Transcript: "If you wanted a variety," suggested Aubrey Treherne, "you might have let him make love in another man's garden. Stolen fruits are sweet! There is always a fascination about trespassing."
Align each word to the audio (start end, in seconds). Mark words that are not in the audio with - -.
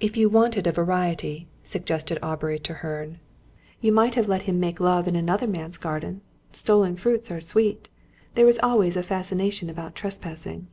"If 0.00 0.18
you 0.18 0.28
wanted 0.28 0.66
a 0.66 0.70
variety," 0.72 1.48
suggested 1.64 2.18
Aubrey 2.22 2.58
Treherne, 2.58 3.20
"you 3.80 3.90
might 3.90 4.14
have 4.14 4.28
let 4.28 4.42
him 4.42 4.60
make 4.60 4.80
love 4.80 5.08
in 5.08 5.16
another 5.16 5.46
man's 5.46 5.78
garden. 5.78 6.20
Stolen 6.52 6.94
fruits 6.94 7.30
are 7.30 7.40
sweet! 7.40 7.88
There 8.34 8.48
is 8.48 8.60
always 8.62 8.98
a 8.98 9.02
fascination 9.02 9.70
about 9.70 9.94
trespassing." 9.94 10.66